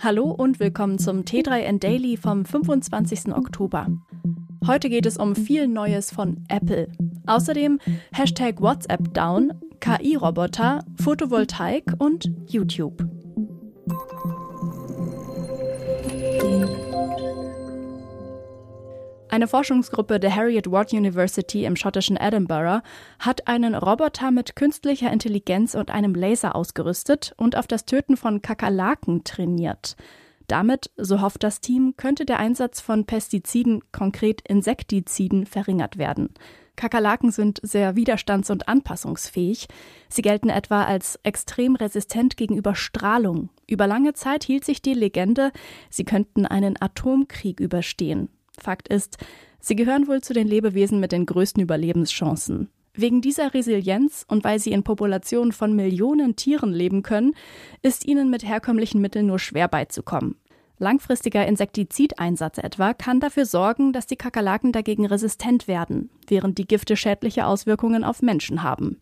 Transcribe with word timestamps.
Hallo 0.00 0.30
und 0.30 0.60
willkommen 0.60 1.00
zum 1.00 1.22
T3N 1.22 1.80
Daily 1.80 2.16
vom 2.16 2.44
25. 2.44 3.34
Oktober. 3.34 3.88
Heute 4.64 4.90
geht 4.90 5.06
es 5.06 5.16
um 5.16 5.34
viel 5.34 5.66
Neues 5.66 6.12
von 6.12 6.44
Apple. 6.48 6.92
Außerdem 7.26 7.80
Hashtag 8.12 8.60
WhatsApp 8.60 9.12
Down, 9.12 9.52
KI-Roboter, 9.80 10.84
Photovoltaik 11.02 11.94
und 11.98 12.30
YouTube. 12.46 13.17
Eine 19.38 19.46
Forschungsgruppe 19.46 20.18
der 20.18 20.34
Harriet 20.34 20.68
Ward 20.68 20.92
University 20.92 21.64
im 21.64 21.76
schottischen 21.76 22.16
Edinburgh 22.16 22.82
hat 23.20 23.46
einen 23.46 23.76
Roboter 23.76 24.32
mit 24.32 24.56
künstlicher 24.56 25.12
Intelligenz 25.12 25.76
und 25.76 25.92
einem 25.92 26.16
Laser 26.16 26.56
ausgerüstet 26.56 27.34
und 27.36 27.56
auf 27.56 27.68
das 27.68 27.84
Töten 27.84 28.16
von 28.16 28.42
Kakerlaken 28.42 29.22
trainiert. 29.22 29.94
Damit, 30.48 30.90
so 30.96 31.20
hofft 31.20 31.44
das 31.44 31.60
Team, 31.60 31.94
könnte 31.96 32.24
der 32.24 32.40
Einsatz 32.40 32.80
von 32.80 33.06
Pestiziden, 33.06 33.80
konkret 33.92 34.40
Insektiziden, 34.40 35.46
verringert 35.46 35.98
werden. 35.98 36.30
Kakerlaken 36.74 37.30
sind 37.30 37.60
sehr 37.62 37.94
widerstands- 37.94 38.50
und 38.50 38.66
anpassungsfähig. 38.66 39.68
Sie 40.08 40.22
gelten 40.22 40.48
etwa 40.48 40.82
als 40.82 41.16
extrem 41.22 41.76
resistent 41.76 42.36
gegenüber 42.36 42.74
Strahlung. 42.74 43.50
Über 43.68 43.86
lange 43.86 44.14
Zeit 44.14 44.42
hielt 44.42 44.64
sich 44.64 44.82
die 44.82 44.94
Legende, 44.94 45.52
sie 45.90 46.04
könnten 46.04 46.44
einen 46.44 46.74
Atomkrieg 46.82 47.60
überstehen. 47.60 48.30
Fakt 48.58 48.88
ist, 48.88 49.16
sie 49.60 49.76
gehören 49.76 50.08
wohl 50.08 50.20
zu 50.20 50.32
den 50.32 50.46
Lebewesen 50.46 51.00
mit 51.00 51.12
den 51.12 51.26
größten 51.26 51.62
Überlebenschancen. 51.62 52.70
Wegen 52.94 53.20
dieser 53.20 53.54
Resilienz 53.54 54.24
und 54.26 54.42
weil 54.42 54.58
sie 54.58 54.72
in 54.72 54.82
Populationen 54.82 55.52
von 55.52 55.74
Millionen 55.76 56.34
Tieren 56.34 56.72
leben 56.72 57.02
können, 57.02 57.34
ist 57.80 58.04
ihnen 58.04 58.28
mit 58.28 58.44
herkömmlichen 58.44 59.00
Mitteln 59.00 59.26
nur 59.26 59.38
schwer 59.38 59.68
beizukommen. 59.68 60.34
Langfristiger 60.78 61.46
Insektizideinsatz 61.46 62.58
etwa 62.58 62.94
kann 62.94 63.20
dafür 63.20 63.46
sorgen, 63.46 63.92
dass 63.92 64.06
die 64.06 64.16
Kakerlaken 64.16 64.72
dagegen 64.72 65.06
resistent 65.06 65.66
werden, 65.66 66.10
während 66.26 66.58
die 66.58 66.66
Gifte 66.66 66.96
schädliche 66.96 67.46
Auswirkungen 67.46 68.04
auf 68.04 68.22
Menschen 68.22 68.62
haben. 68.62 68.98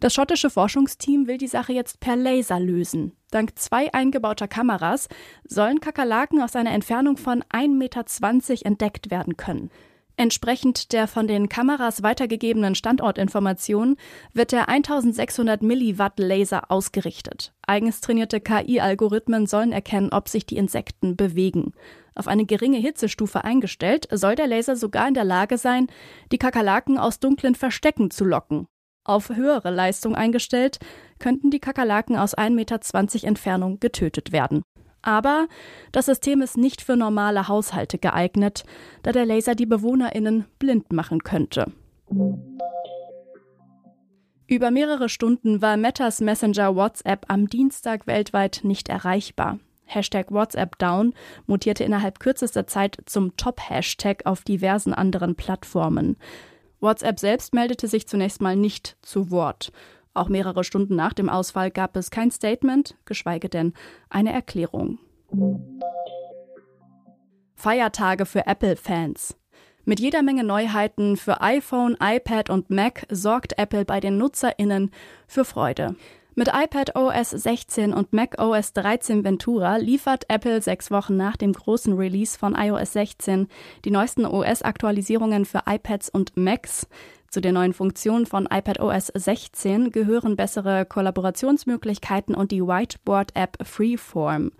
Das 0.00 0.12
schottische 0.12 0.50
Forschungsteam 0.50 1.26
will 1.26 1.38
die 1.38 1.46
Sache 1.46 1.72
jetzt 1.72 2.00
per 2.00 2.16
Laser 2.16 2.60
lösen. 2.60 3.12
Dank 3.34 3.58
zwei 3.58 3.92
eingebauter 3.92 4.46
Kameras 4.46 5.08
sollen 5.44 5.80
Kakerlaken 5.80 6.40
aus 6.40 6.54
einer 6.54 6.72
Entfernung 6.72 7.16
von 7.16 7.42
1,20 7.52 7.68
Meter 7.68 8.66
entdeckt 8.66 9.10
werden 9.10 9.36
können. 9.36 9.70
Entsprechend 10.16 10.92
der 10.92 11.08
von 11.08 11.26
den 11.26 11.48
Kameras 11.48 12.04
weitergegebenen 12.04 12.76
Standortinformationen 12.76 13.96
wird 14.32 14.52
der 14.52 14.68
1600 14.68 15.62
Milliwatt 15.62 16.20
Laser 16.20 16.70
ausgerichtet. 16.70 17.52
Eigens 17.66 18.00
trainierte 18.00 18.40
KI-Algorithmen 18.40 19.46
sollen 19.48 19.72
erkennen, 19.72 20.12
ob 20.12 20.28
sich 20.28 20.46
die 20.46 20.56
Insekten 20.56 21.16
bewegen. 21.16 21.72
Auf 22.14 22.28
eine 22.28 22.44
geringe 22.44 22.78
Hitzestufe 22.78 23.42
eingestellt, 23.42 24.06
soll 24.12 24.36
der 24.36 24.46
Laser 24.46 24.76
sogar 24.76 25.08
in 25.08 25.14
der 25.14 25.24
Lage 25.24 25.58
sein, 25.58 25.88
die 26.30 26.38
Kakerlaken 26.38 26.96
aus 26.96 27.18
dunklen 27.18 27.56
Verstecken 27.56 28.12
zu 28.12 28.24
locken. 28.24 28.68
Auf 29.02 29.30
höhere 29.30 29.70
Leistung 29.70 30.14
eingestellt, 30.14 30.78
könnten 31.18 31.50
die 31.50 31.60
Kakerlaken 31.60 32.16
aus 32.16 32.36
1,20 32.36 32.50
Meter 32.54 33.28
Entfernung 33.28 33.80
getötet 33.80 34.32
werden. 34.32 34.62
Aber 35.02 35.48
das 35.92 36.06
System 36.06 36.40
ist 36.40 36.56
nicht 36.56 36.80
für 36.80 36.96
normale 36.96 37.48
Haushalte 37.48 37.98
geeignet, 37.98 38.64
da 39.02 39.12
der 39.12 39.26
Laser 39.26 39.54
die 39.54 39.66
BewohnerInnen 39.66 40.46
blind 40.58 40.92
machen 40.92 41.22
könnte. 41.22 41.72
Über 44.46 44.70
mehrere 44.70 45.08
Stunden 45.08 45.60
war 45.62 45.76
Metas 45.76 46.20
Messenger 46.20 46.74
WhatsApp 46.76 47.26
am 47.28 47.48
Dienstag 47.48 48.06
weltweit 48.06 48.60
nicht 48.62 48.88
erreichbar. 48.88 49.58
Hashtag 49.86 50.30
WhatsApp 50.30 50.78
Down 50.78 51.14
mutierte 51.46 51.84
innerhalb 51.84 52.18
kürzester 52.18 52.66
Zeit 52.66 52.98
zum 53.06 53.36
Top-Hashtag 53.36 54.24
auf 54.24 54.42
diversen 54.42 54.94
anderen 54.94 55.34
Plattformen. 55.34 56.16
WhatsApp 56.80 57.18
selbst 57.18 57.54
meldete 57.54 57.88
sich 57.88 58.06
zunächst 58.06 58.40
mal 58.40 58.56
nicht 58.56 58.96
zu 59.02 59.30
Wort. 59.30 59.72
Auch 60.14 60.28
mehrere 60.28 60.62
Stunden 60.62 60.94
nach 60.94 61.12
dem 61.12 61.28
Ausfall 61.28 61.72
gab 61.72 61.96
es 61.96 62.10
kein 62.10 62.30
Statement, 62.30 62.96
geschweige 63.04 63.48
denn 63.48 63.74
eine 64.08 64.32
Erklärung. 64.32 65.00
Feiertage 67.56 68.24
für 68.24 68.46
Apple-Fans. 68.46 69.36
Mit 69.84 70.00
jeder 70.00 70.22
Menge 70.22 70.44
Neuheiten 70.44 71.16
für 71.16 71.42
iPhone, 71.42 71.96
iPad 72.00 72.48
und 72.48 72.70
Mac 72.70 73.06
sorgt 73.10 73.58
Apple 73.58 73.84
bei 73.84 74.00
den 74.00 74.16
Nutzerinnen 74.16 74.92
für 75.26 75.44
Freude. 75.44 75.96
Mit 76.36 76.48
iPad 76.48 76.96
OS 76.96 77.30
16 77.30 77.92
und 77.92 78.12
Mac 78.12 78.40
OS 78.40 78.72
13 78.72 79.22
Ventura 79.24 79.76
liefert 79.76 80.24
Apple 80.28 80.60
sechs 80.62 80.90
Wochen 80.90 81.16
nach 81.16 81.36
dem 81.36 81.52
großen 81.52 81.92
Release 81.92 82.36
von 82.36 82.56
iOS 82.56 82.92
16 82.94 83.46
die 83.84 83.90
neuesten 83.90 84.26
OS-Aktualisierungen 84.26 85.44
für 85.44 85.62
iPads 85.66 86.08
und 86.08 86.36
Macs. 86.36 86.88
Zu 87.34 87.40
den 87.40 87.54
neuen 87.54 87.72
Funktionen 87.72 88.26
von 88.26 88.46
iPad 88.48 88.78
OS 88.78 89.08
16 89.08 89.90
gehören 89.90 90.36
bessere 90.36 90.86
Kollaborationsmöglichkeiten 90.86 92.32
und 92.32 92.52
die 92.52 92.62
Whiteboard-App 92.62 93.56
Freeform. 93.66 94.52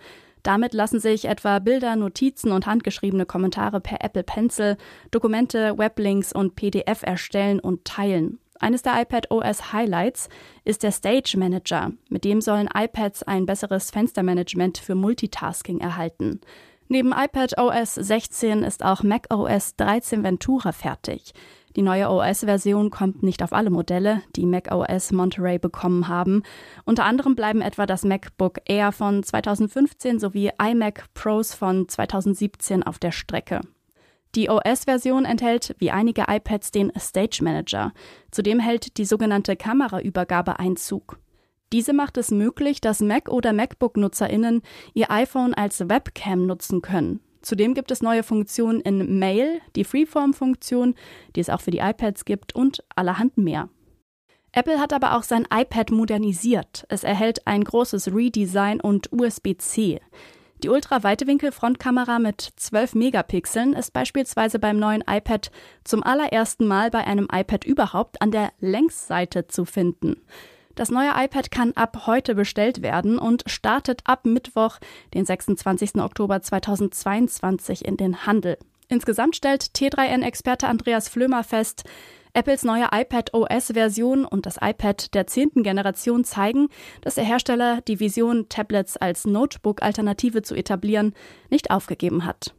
Damit 0.43 0.75
lassen 0.75 0.99
sich 0.99 1.27
etwa 1.27 1.61
Bilder, 1.61 1.95
Notizen 1.95 2.51
und 2.51 2.67
handgeschriebene 2.67 3.27
Kommentare 3.27 3.81
per 3.81 4.03
Apple 4.03 4.25
Pencil, 4.25 4.77
Dokumente, 5.13 5.79
Weblinks 5.79 6.33
und 6.33 6.57
PDF 6.57 7.05
erstellen 7.05 7.61
und 7.61 7.85
teilen. 7.85 8.41
Eines 8.59 8.83
der 8.83 9.01
iPad 9.01 9.31
OS 9.31 9.73
Highlights 9.73 10.29
ist 10.65 10.83
der 10.83 10.91
Stage 10.91 11.37
Manager. 11.39 11.93
Mit 12.09 12.25
dem 12.25 12.41
sollen 12.41 12.69
iPads 12.75 13.23
ein 13.23 13.47
besseres 13.47 13.93
Fenstermanagement 13.93 14.79
für 14.79 14.97
Multitasking 14.97 15.79
erhalten. 15.79 16.41
Neben 16.89 17.13
iPad 17.13 17.57
OS 17.57 17.95
16 17.95 18.65
ist 18.65 18.85
auch 18.85 19.05
Mac 19.05 19.33
OS 19.33 19.77
13 19.77 20.23
Ventura 20.23 20.73
fertig. 20.73 21.33
Die 21.77 21.83
neue 21.83 22.09
OS-Version 22.09 22.91
kommt 22.91 23.25
nicht 23.25 23.43
auf 23.43 23.53
alle 23.53 23.71
Modelle, 23.71 24.23
die 24.37 24.47
Mac 24.47 24.73
OS 24.73 25.11
Monterey 25.11 25.59
bekommen 25.59 26.07
haben. 26.07 26.43
Unter 26.85 27.05
anderem 27.05 27.35
bleiben 27.35 27.61
etwa 27.61 27.85
das 27.85 28.05
MacBook 28.05 28.61
Air 28.67 28.93
von 28.93 29.25
2015 29.25 30.21
sowie 30.21 30.51
iMac 30.63 31.07
Pros 31.15 31.53
von 31.53 31.89
2017 31.89 32.85
auf 32.85 33.01
der 33.01 33.11
Strecke. 33.11 33.61
Die 34.37 34.49
OS-Version 34.51 35.25
enthält 35.25 35.75
wie 35.79 35.91
einige 35.91 36.25
iPads 36.29 36.71
den 36.71 36.93
Stage 36.99 37.41
Manager. 37.43 37.93
Zudem 38.31 38.61
hält 38.61 38.97
die 38.97 39.05
sogenannte 39.05 39.57
Kameraübergabe 39.57 40.59
Einzug. 40.59 41.19
Diese 41.73 41.93
macht 41.93 42.17
es 42.19 42.31
möglich, 42.31 42.81
dass 42.81 43.01
Mac- 43.01 43.29
oder 43.29 43.53
MacBook-NutzerInnen 43.53 44.63
ihr 44.93 45.11
iPhone 45.11 45.55
als 45.55 45.89
Webcam 45.89 46.47
nutzen 46.47 46.83
können. 46.83 47.21
Zudem 47.45 47.75
gibt 47.75 47.91
es 47.91 48.03
neue 48.03 48.23
Funktionen 48.23 48.81
in 48.81 49.19
Mail, 49.19 49.61
die 49.77 49.85
Freeform-Funktion, 49.85 50.95
die 51.37 51.41
es 51.41 51.51
auch 51.51 51.61
für 51.61 51.71
die 51.71 51.79
iPads 51.79 52.25
gibt 52.25 52.55
und 52.55 52.83
allerhand 52.97 53.37
mehr. 53.37 53.69
Apple 54.53 54.81
hat 54.81 54.95
aber 54.95 55.15
auch 55.15 55.25
sein 55.25 55.47
iPad 55.53 55.91
modernisiert. 55.91 56.87
Es 56.89 57.05
erhält 57.05 57.47
ein 57.47 57.63
großes 57.65 58.15
Redesign 58.15 58.81
und 58.81 59.13
USB-C. 59.13 60.01
Die 60.63 60.69
Ultraweitewinkel-Frontkamera 60.71 62.19
mit 62.19 62.41
12 62.57 62.95
Megapixeln 62.95 63.75
ist 63.75 63.93
beispielsweise 63.93 64.59
beim 64.59 64.79
neuen 64.79 65.05
iPad 65.07 65.51
zum 65.83 66.03
allerersten 66.03 66.67
Mal 66.67 66.91
bei 66.91 67.05
einem 67.05 67.29
iPad 67.31 67.67
überhaupt 67.67 68.23
an 68.23 68.31
der 68.31 68.53
Längsseite 68.61 69.49
zu 69.49 69.67
finden. 69.67 70.23
Das 70.75 70.91
neue 70.91 71.11
iPad 71.17 71.51
kann 71.51 71.73
ab 71.73 72.07
heute 72.07 72.35
bestellt 72.35 72.83
werden 72.83 73.19
und 73.19 73.45
startet 73.47 74.01
ab 74.05 74.27
Mittwoch, 74.27 74.79
den 75.15 75.25
26. 75.25 75.97
Oktober 75.97 76.43
2022 76.43 77.85
in 77.85 77.97
den 77.97 78.27
Handel. 78.27 78.59
Insgesamt 78.89 79.37
stellt 79.37 79.63
T3N-Experte 79.63 80.69
Andreas 80.69 81.09
Flömer 81.09 81.45
fest, 81.45 81.85
Apples 82.35 82.65
neue 82.65 82.89
iPad 82.93 83.33
OS-Version 83.33 84.25
und 84.25 84.45
das 84.45 84.57
iPad 84.61 85.15
der 85.15 85.29
zehnten 85.29 85.63
Generation 85.63 86.25
zeigen, 86.25 86.69
dass 87.01 87.15
der 87.15 87.25
Hersteller 87.25 87.81
die 87.83 88.01
Vision, 88.01 88.49
Tablets 88.49 88.97
als 88.97 89.25
Notebook-Alternative 89.25 90.43
zu 90.43 90.57
etablieren, 90.57 91.15
nicht 91.49 91.71
aufgegeben 91.71 92.25
hat. 92.25 92.53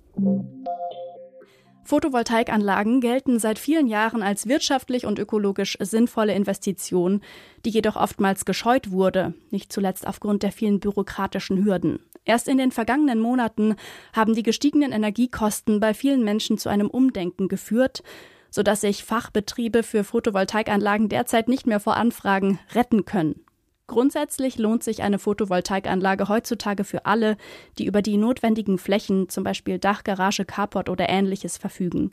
Photovoltaikanlagen 1.86 3.00
gelten 3.00 3.38
seit 3.38 3.60
vielen 3.60 3.86
Jahren 3.86 4.24
als 4.24 4.48
wirtschaftlich 4.48 5.06
und 5.06 5.20
ökologisch 5.20 5.78
sinnvolle 5.80 6.34
Investition, 6.34 7.22
die 7.64 7.70
jedoch 7.70 7.96
oftmals 7.96 8.44
gescheut 8.44 8.92
wurde, 8.92 9.36
nicht 9.52 9.72
zuletzt 9.72 10.08
aufgrund 10.08 10.42
der 10.42 10.52
vielen 10.52 10.80
bürokratischen 10.80 11.64
Hürden. 11.64 12.00
Erst 12.26 12.48
in 12.48 12.58
den 12.58 12.72
vergangenen 12.72 13.20
Monaten 13.20 13.76
haben 14.14 14.34
die 14.34 14.42
gestiegenen 14.42 14.92
Energiekosten 14.92 15.80
bei 15.80 15.94
vielen 15.94 16.24
Menschen 16.24 16.58
zu 16.58 16.70
einem 16.70 16.90
Umdenken 16.90 17.48
geführt, 17.48 18.02
sodass 18.50 18.82
sich 18.82 19.04
Fachbetriebe 19.04 19.84
für 19.84 20.04
Photovoltaikanlagen 20.04 21.08
derzeit 21.08 21.48
nicht 21.48 21.68
mehr 21.68 21.80
vor 21.80 21.98
Anfragen 21.98 22.58
retten 22.74 23.06
können. 23.06 23.45
Grundsätzlich 23.88 24.58
lohnt 24.58 24.84
sich 24.84 25.04
eine 25.04 25.20
Photovoltaikanlage 25.20 26.28
heutzutage 26.28 26.84
für 26.84 27.06
alle, 27.06 27.38
die 27.78 27.86
über 27.86 28.02
die 28.02 28.18
notwendigen 28.18 28.78
Flächen, 28.78 29.30
zum 29.30 29.44
Beispiel 29.44 29.78
Dach, 29.78 30.04
Garage, 30.04 30.44
Carport 30.44 30.90
oder 30.90 31.08
ähnliches, 31.08 31.58
verfügen. 31.58 32.12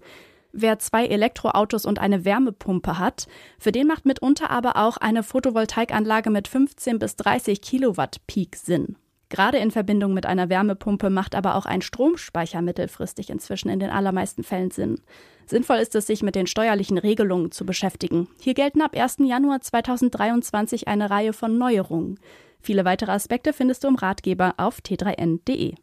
Wer 0.53 0.79
zwei 0.79 1.07
Elektroautos 1.07 1.87
und 1.87 1.99
eine 1.99 2.27
Wärmepumpe 2.27 2.99
hat, 2.99 3.27
für 3.59 3.73
den 3.73 3.87
macht 3.87 4.05
mitunter 4.05 4.51
aber 4.51 4.77
auch 4.77 4.99
eine 4.99 5.23
Photovoltaikanlage 5.23 6.29
mit 6.29 6.47
15 6.47 6.99
bis 6.99 7.17
30 7.17 7.63
Kilowatt 7.63 8.21
Peak 8.27 8.57
Sinn. 8.57 8.97
Gerade 9.33 9.57
in 9.57 9.71
Verbindung 9.71 10.13
mit 10.13 10.27
einer 10.27 10.51
Wärmepumpe 10.51 11.09
macht 11.09 11.35
aber 11.35 11.55
auch 11.55 11.65
ein 11.65 11.81
Stromspeicher 11.81 12.61
mittelfristig 12.61 13.31
inzwischen 13.31 13.71
in 13.71 13.81
den 13.81 13.89
allermeisten 13.89 14.45
Fällen 14.45 14.71
Sinn. 14.71 15.01
Sinnvoll 15.47 15.79
ist 15.79 15.95
es, 15.95 16.07
sich 16.07 16.23
mit 16.23 16.35
den 16.35 16.47
steuerlichen 16.47 16.99
Regelungen 16.99 17.51
zu 17.51 17.65
beschäftigen. 17.65 18.29
Hier 18.43 18.53
gelten 18.53 18.83
ab 18.83 18.95
1. 18.95 19.17
Januar 19.21 19.63
2023 19.63 20.87
eine 20.87 21.09
Reihe 21.09 21.33
von 21.33 21.57
Neuerungen. 21.57 22.21
Viele 22.61 22.85
weitere 22.85 23.11
Aspekte 23.11 23.55
findest 23.55 23.85
du 23.85 23.89
im 23.89 23.95
Ratgeber 23.95 24.53
auf 24.59 24.81
t3n.de. 24.81 25.77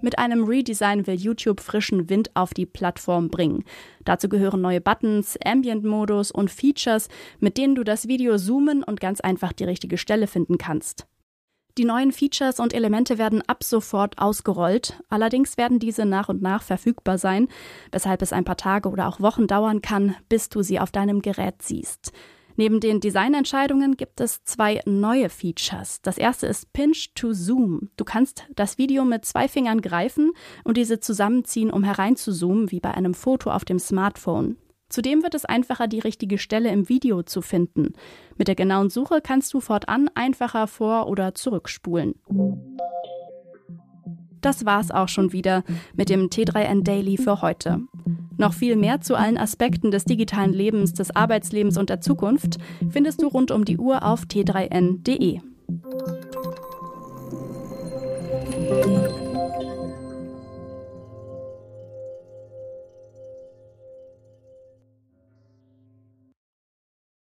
Mit 0.00 0.18
einem 0.18 0.42
Redesign 0.42 1.06
will 1.06 1.14
YouTube 1.14 1.60
frischen 1.60 2.10
Wind 2.10 2.32
auf 2.34 2.52
die 2.52 2.66
Plattform 2.66 3.28
bringen. 3.28 3.62
Dazu 4.04 4.28
gehören 4.28 4.60
neue 4.60 4.80
Buttons, 4.80 5.38
Ambient-Modus 5.44 6.32
und 6.32 6.50
Features, 6.50 7.08
mit 7.38 7.58
denen 7.58 7.76
du 7.76 7.84
das 7.84 8.08
Video 8.08 8.38
zoomen 8.38 8.82
und 8.82 8.98
ganz 8.98 9.20
einfach 9.20 9.52
die 9.52 9.64
richtige 9.64 9.98
Stelle 9.98 10.26
finden 10.26 10.58
kannst. 10.58 11.06
Die 11.76 11.84
neuen 11.84 12.12
Features 12.12 12.60
und 12.60 12.72
Elemente 12.72 13.18
werden 13.18 13.42
ab 13.48 13.64
sofort 13.64 14.18
ausgerollt. 14.18 15.02
Allerdings 15.08 15.56
werden 15.56 15.80
diese 15.80 16.04
nach 16.04 16.28
und 16.28 16.40
nach 16.40 16.62
verfügbar 16.62 17.18
sein, 17.18 17.48
weshalb 17.90 18.22
es 18.22 18.32
ein 18.32 18.44
paar 18.44 18.56
Tage 18.56 18.88
oder 18.88 19.08
auch 19.08 19.20
Wochen 19.20 19.48
dauern 19.48 19.82
kann, 19.82 20.14
bis 20.28 20.48
du 20.48 20.62
sie 20.62 20.78
auf 20.78 20.92
deinem 20.92 21.20
Gerät 21.20 21.62
siehst. 21.62 22.12
Neben 22.56 22.78
den 22.78 23.00
Designentscheidungen 23.00 23.96
gibt 23.96 24.20
es 24.20 24.44
zwei 24.44 24.80
neue 24.86 25.28
Features. 25.28 26.00
Das 26.02 26.16
erste 26.16 26.46
ist 26.46 26.72
Pinch 26.72 27.10
to 27.16 27.32
Zoom. 27.32 27.90
Du 27.96 28.04
kannst 28.04 28.44
das 28.54 28.78
Video 28.78 29.04
mit 29.04 29.24
zwei 29.24 29.48
Fingern 29.48 29.80
greifen 29.80 30.30
und 30.62 30.76
diese 30.76 31.00
zusammenziehen, 31.00 31.72
um 31.72 31.82
hereinzuzoomen, 31.82 32.70
wie 32.70 32.78
bei 32.78 32.92
einem 32.92 33.14
Foto 33.14 33.50
auf 33.50 33.64
dem 33.64 33.80
Smartphone. 33.80 34.56
Zudem 34.94 35.24
wird 35.24 35.34
es 35.34 35.44
einfacher, 35.44 35.88
die 35.88 35.98
richtige 35.98 36.38
Stelle 36.38 36.70
im 36.70 36.88
Video 36.88 37.24
zu 37.24 37.42
finden. 37.42 37.94
Mit 38.38 38.46
der 38.46 38.54
genauen 38.54 38.90
Suche 38.90 39.20
kannst 39.20 39.52
du 39.52 39.58
fortan 39.58 40.08
einfacher 40.14 40.68
vor- 40.68 41.08
oder 41.08 41.34
zurückspulen. 41.34 42.14
Das 44.40 44.64
war's 44.64 44.92
auch 44.92 45.08
schon 45.08 45.32
wieder 45.32 45.64
mit 45.96 46.10
dem 46.10 46.28
T3N 46.28 46.84
Daily 46.84 47.16
für 47.16 47.42
heute. 47.42 47.80
Noch 48.36 48.52
viel 48.52 48.76
mehr 48.76 49.00
zu 49.00 49.16
allen 49.16 49.36
Aspekten 49.36 49.90
des 49.90 50.04
digitalen 50.04 50.52
Lebens, 50.52 50.92
des 50.92 51.16
Arbeitslebens 51.16 51.76
und 51.76 51.90
der 51.90 52.00
Zukunft 52.00 52.58
findest 52.88 53.20
du 53.20 53.26
rund 53.26 53.50
um 53.50 53.64
die 53.64 53.78
Uhr 53.78 54.04
auf 54.04 54.26
t3n.de. 54.26 55.40